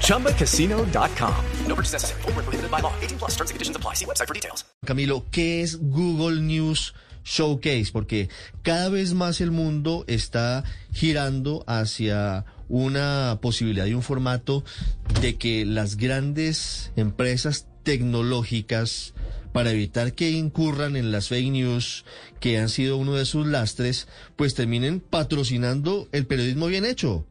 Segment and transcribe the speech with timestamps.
[0.00, 1.34] ChumbaCasino.com.
[1.66, 2.22] No purchase necessary.
[2.22, 2.92] Full prohibited by law.
[3.00, 3.94] 18 plus terms and conditions apply.
[3.94, 4.64] See website for details.
[4.84, 7.90] Camilo, ¿qué es Google News Showcase?
[7.92, 8.28] Porque
[8.62, 14.64] cada vez más el mundo está girando hacia una posibilidad y un formato
[15.20, 19.14] de que las grandes empresas tecnológicas
[19.52, 22.04] para evitar que incurran en las fake news
[22.40, 27.24] que han sido uno de sus lastres, pues terminen patrocinando el periodismo bien hecho,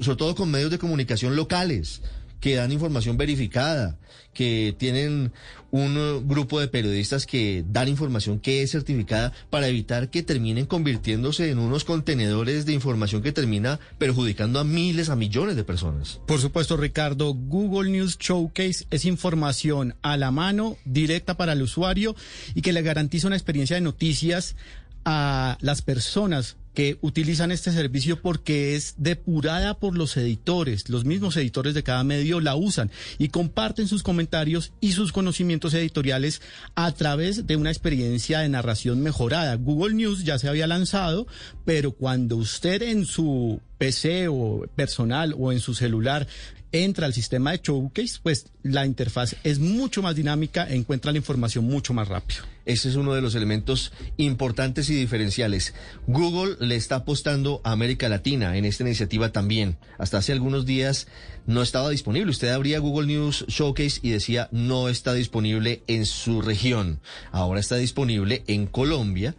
[0.00, 2.02] sobre todo con medios de comunicación locales
[2.42, 3.96] que dan información verificada,
[4.34, 5.32] que tienen
[5.70, 11.50] un grupo de periodistas que dan información que es certificada para evitar que terminen convirtiéndose
[11.50, 16.20] en unos contenedores de información que termina perjudicando a miles, a millones de personas.
[16.26, 22.16] Por supuesto, Ricardo, Google News Showcase es información a la mano, directa para el usuario
[22.54, 24.56] y que le garantiza una experiencia de noticias
[25.04, 30.88] a las personas que utilizan este servicio porque es depurada por los editores.
[30.88, 35.74] Los mismos editores de cada medio la usan y comparten sus comentarios y sus conocimientos
[35.74, 36.40] editoriales
[36.74, 39.54] a través de una experiencia de narración mejorada.
[39.56, 41.26] Google News ya se había lanzado,
[41.64, 46.26] pero cuando usted en su PC o personal o en su celular
[46.72, 51.64] entra al sistema de Showcase, pues la interfaz es mucho más dinámica, encuentra la información
[51.64, 52.42] mucho más rápido.
[52.64, 55.74] Ese es uno de los elementos importantes y diferenciales.
[56.06, 59.78] Google le está apostando a América Latina en esta iniciativa también.
[59.98, 61.08] Hasta hace algunos días
[61.46, 62.30] no estaba disponible.
[62.30, 67.00] Usted abría Google News Showcase y decía no está disponible en su región.
[67.32, 69.34] Ahora está disponible en Colombia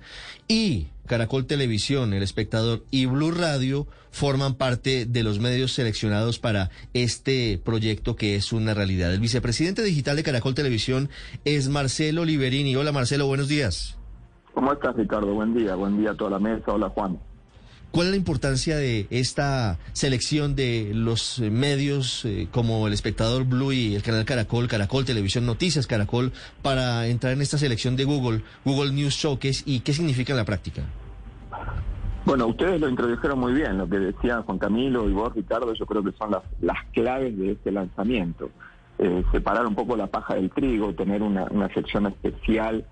[0.48, 6.70] y Caracol Televisión, El Espectador y Blue Radio forman parte de los medios seleccionados para
[6.94, 9.14] este proyecto que es una realidad.
[9.14, 11.10] El vicepresidente digital de Caracol Televisión
[11.46, 12.76] es Marcelo Liberini.
[12.76, 13.98] Hola Marcelo, buenos días.
[14.54, 15.34] ¿Cómo estás Ricardo?
[15.34, 16.72] Buen día, buen día a toda la mesa.
[16.72, 17.20] Hola Juan.
[17.94, 23.72] ¿Cuál es la importancia de esta selección de los medios eh, como el espectador Blue
[23.72, 26.32] y el canal Caracol, Caracol Televisión Noticias Caracol,
[26.64, 30.46] para entrar en esta selección de Google, Google News Showcase y qué significa en la
[30.46, 30.86] práctica?
[32.26, 35.86] Bueno, ustedes lo introdujeron muy bien, lo que decían Juan Camilo y vos, Ricardo, yo
[35.86, 38.50] creo que son las, las claves de este lanzamiento.
[39.00, 42.86] Eh, separar un poco la paja del trigo, tener una, una sección especial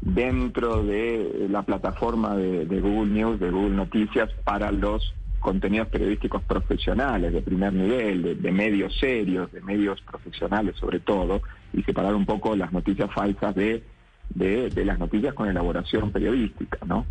[0.00, 7.32] dentro de la plataforma de, Google News, de Google Noticias, para los contenidos periodísticos profesionales
[7.32, 12.56] de primer nivel, de, medios serios, de medios profesionales sobre todo, y separar un poco
[12.56, 13.82] las noticias falsas de,
[14.30, 17.06] de, las noticias con elaboración periodística, ¿no?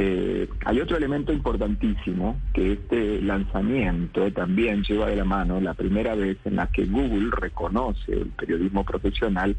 [0.00, 6.14] Eh, hay otro elemento importantísimo que este lanzamiento también lleva de la mano la primera
[6.14, 9.56] vez en la que Google reconoce el periodismo profesional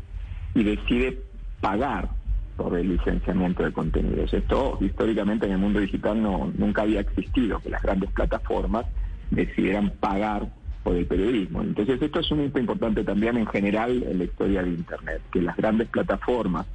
[0.55, 1.19] y decide
[1.59, 2.07] pagar
[2.55, 4.33] por el licenciamiento de contenidos.
[4.33, 8.85] Esto históricamente en el mundo digital no, nunca había existido, que las grandes plataformas
[9.31, 10.47] decidieran pagar
[10.83, 11.63] por el periodismo.
[11.63, 15.41] Entonces esto es un hito importante también en general en la historia de Internet, que
[15.41, 16.65] las grandes plataformas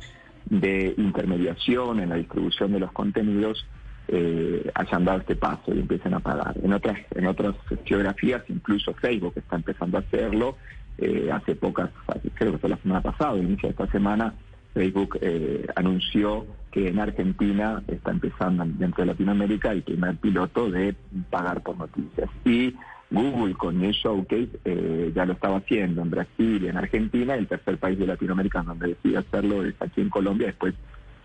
[0.46, 3.66] de intermediación en la distribución de los contenidos
[4.06, 6.54] eh, hayan dado este paso y empiecen a pagar.
[6.62, 10.56] En otras, en otras geografías, incluso Facebook está empezando a hacerlo.
[10.98, 11.90] Eh, hace pocas,
[12.34, 14.34] creo que fue la semana pasada, inicio de esta semana,
[14.74, 20.94] Facebook eh, anunció que en Argentina está empezando dentro de Latinoamérica el primer piloto de
[21.30, 22.28] pagar por noticias.
[22.44, 22.74] Y
[23.14, 27.34] Google con News Showcase eh, ya lo estaba haciendo en Brasil y en Argentina.
[27.34, 30.48] El tercer país de Latinoamérica donde decide hacerlo es aquí en Colombia.
[30.48, 30.74] Después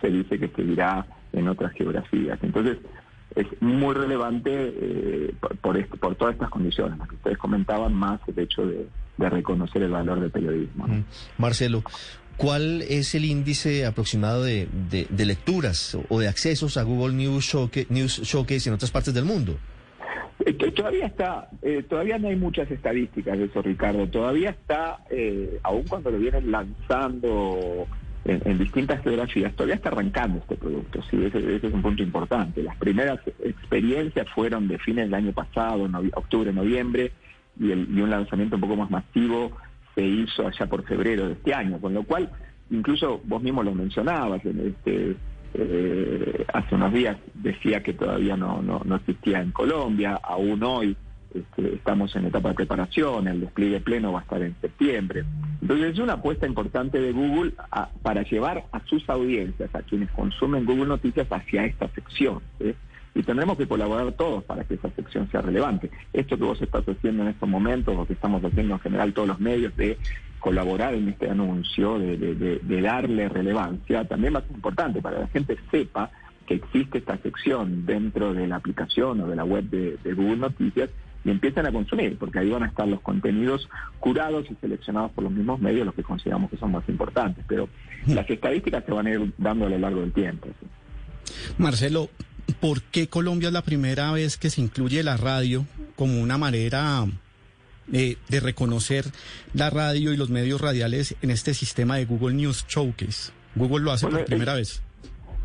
[0.01, 2.39] se dice que seguirá en otras geografías.
[2.41, 2.78] Entonces,
[3.35, 8.39] es muy relevante eh, por, por, todas estas condiciones, las que ustedes comentaban, más el
[8.39, 10.88] hecho de, reconocer el valor del periodismo.
[11.38, 11.83] Marcelo,
[12.39, 14.69] ¿Cuál es el índice aproximado de,
[15.17, 19.59] lecturas o de accesos a Google News Showcase, en otras partes del mundo?
[20.49, 24.07] Eh, todavía está, eh, todavía no hay muchas estadísticas de eso, Ricardo.
[24.07, 27.85] Todavía está, eh, aun cuando lo vienen lanzando
[28.25, 31.03] en, distintas geografías, todavía está arrancando este producto.
[31.03, 32.63] Sí, ese, es un punto importante.
[32.63, 37.11] Las primeras experiencias fueron de fines del año pasado, octubre, noviembre,
[37.59, 39.52] y, y un lanzamiento un poco más masivo
[39.93, 42.29] se hizo allá por febrero de este año, con lo cual,
[42.72, 45.16] incluso vos mismo lo mencionabas, este,
[45.53, 50.96] eh, hace unos días decía que todavía no, no, existía en Colombia, aún hoy
[51.34, 55.25] este, estamos en etapa de preparación, el despliegue pleno va a estar en septiembre.
[55.61, 57.53] Entonces es una apuesta importante de Google
[58.01, 62.41] para llevar a sus audiencias, a quienes consumen Google Noticias, hacia esta sección.
[63.16, 65.90] Y tendremos que colaborar todos para que esa sección sea relevante.
[66.13, 69.28] Esto que vos estás haciendo en estos momentos, o que estamos haciendo en general todos
[69.28, 69.97] los medios, de
[70.40, 76.12] colaborar en este anuncio, de, darle relevancia, también ser importante para que la gente sepa
[76.47, 80.90] que existe esta sección dentro de la aplicación o de la web de, Google Noticias
[81.24, 83.68] y empiezan a consumir, porque ahí van a estar los contenidos
[84.00, 87.44] curados y seleccionados por los mismos medios, los que consideramos que son más importantes.
[87.47, 87.68] Pero
[88.06, 88.14] mm.
[88.14, 90.47] las estadísticas se van a ir dando a lo largo del tiempo.
[91.58, 92.09] Marcelo,
[92.62, 95.66] ¿por qué Colombia es la primera vez que se incluye la radio
[95.97, 97.06] como una manera
[97.94, 99.06] eh, de reconocer
[99.53, 103.32] la radio y los medios radiales en este sistema de Google News Showcase?
[103.56, 104.82] Google lo hace por primera vez.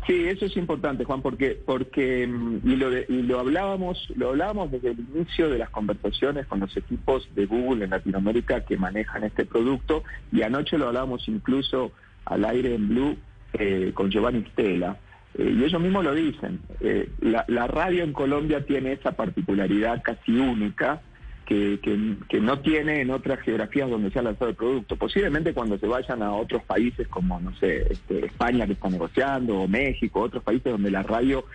[0.05, 4.71] Sí, eso es importante, Juan, porque porque mm, y lo, y lo hablábamos lo hablábamos
[4.71, 9.23] desde el inicio de las conversaciones con los equipos de Google en Latinoamérica que manejan
[9.23, 11.91] este producto y anoche lo hablábamos incluso
[12.25, 13.17] al aire en Blue
[13.53, 14.97] eh, con Giovanni Stella.
[15.37, 16.59] Eh, y ellos mismos lo dicen.
[16.81, 21.01] Eh, la, la radio en Colombia tiene esa particularidad casi única
[21.45, 21.79] que,
[22.27, 24.95] que, no tiene en otras geografías donde se ha lanzado el producto.
[24.95, 29.59] Posiblemente cuando se vayan a otros países como, no sé, este, España que está negociando,
[29.59, 31.45] o México, otros países donde la radio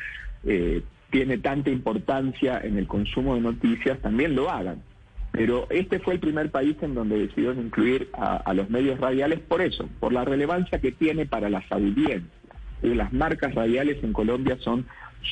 [0.44, 4.82] eh, tiene tanta importancia en el consumo de noticias, también lo hagan.
[5.32, 9.40] Pero este fue el primer país en donde decidieron incluir a, a los medios radiales
[9.40, 12.30] por eso, por la relevancia que tiene para las audiencias.
[12.82, 14.86] Las marcas radiales en Colombia son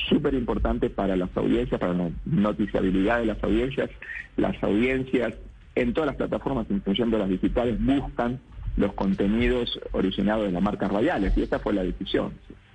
[0.08, 3.90] súper importante para las audiencias, para la noticiabilidad de las audiencias.
[4.36, 5.34] Las audiencias
[5.74, 8.40] en todas las plataformas, incluyendo las digitales, buscan
[8.76, 12.32] los contenidos originados de las marcas radiales y esta fue la decisión.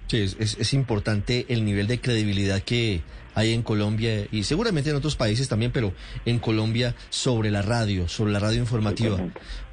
[0.07, 3.01] Sí, es, es, importante el nivel de credibilidad que
[3.35, 5.93] hay en Colombia y seguramente en otros países también, pero
[6.25, 9.17] en Colombia sobre la radio, sobre la radio informativa.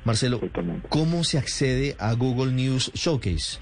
[0.05, 0.41] Marcelo,
[0.89, 3.59] ¿cómo se accede a Google News Showcase?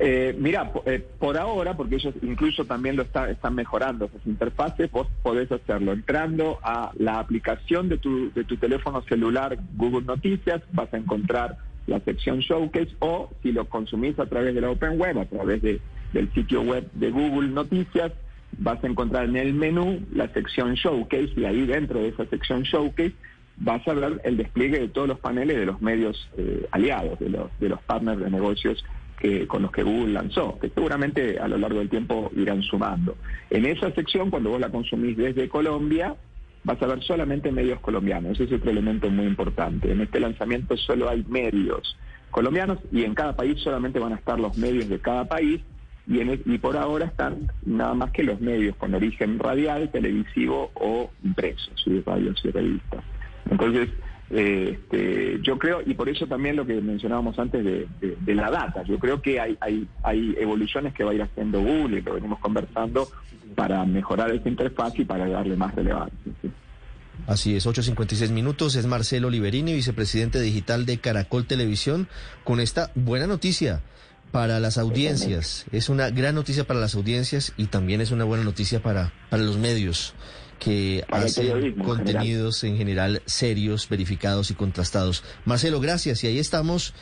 [0.00, 5.08] Eh, mira, eh, por ahora, porque ellos incluso también lo están mejorando esas interfaces, vos
[5.22, 10.92] podés hacerlo entrando a la aplicación de tu, de tu teléfono celular Google Noticias, vas
[10.94, 11.58] a encontrar
[11.88, 15.62] la sección Showcase o si lo consumís a través de la Open Web, a través
[15.62, 15.80] de,
[16.12, 18.12] del sitio web de Google Noticias,
[18.58, 22.62] vas a encontrar en el menú la sección Showcase y ahí dentro de esa sección
[22.62, 23.14] Showcase
[23.56, 27.30] vas a ver el despliegue de todos los paneles de los medios eh, aliados, de
[27.30, 28.84] los, de los partners de negocios
[29.46, 33.16] con los que Google lanzó, que seguramente a lo largo del tiempo irán sumando.
[33.50, 36.14] En esa sección, cuando vos la consumís desde Colombia,
[36.64, 38.32] vas a ver solamente medios colombianos.
[38.32, 39.90] Ese es otro elemento muy importante.
[39.90, 41.96] En este lanzamiento solo hay medios
[42.30, 45.62] colombianos y en cada país solamente van a estar los medios de cada país
[46.06, 50.70] y, en y por ahora están nada más que los medios con origen radial, televisivo
[50.74, 53.04] o impresos, y radios y revistas.
[53.50, 53.88] Entonces,
[54.30, 58.98] este, yo creo, y por eso también lo que mencionábamos antes de, la data, yo
[58.98, 62.38] creo que hay, hay, hay evoluciones que va a ir haciendo Google, y lo venimos
[62.40, 63.08] conversando,
[63.54, 66.32] para mejorar esta interfaz y para darle más relevancia.
[67.26, 72.08] Así es, 8.56 minutos, es Marcelo Liberini, vicepresidente digital de Caracol Televisión,
[72.44, 73.82] con esta buena noticia
[74.30, 75.66] para las audiencias.
[75.72, 79.42] Es una gran noticia para las audiencias y también es una buena noticia para, para
[79.42, 80.14] los medios
[80.58, 83.22] que hacen contenidos en general.
[83.26, 85.24] serios, verificados y contrastados.
[85.44, 86.24] Marcelo, gracias.
[86.24, 86.94] Y ahí estamos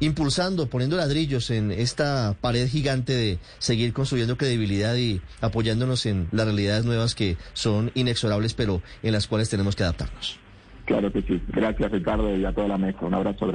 [0.00, 6.46] impulsando, poniendo ladrillos en esta pared gigante de seguir construyendo credibilidad y apoyándonos en las
[6.46, 10.38] realidades nuevas que son inexorables, pero en las cuales tenemos que adaptarnos.
[10.84, 11.40] Claro que sí.
[11.48, 12.98] Gracias, Ricardo, y a toda la mesa.
[13.02, 13.54] Un abrazo.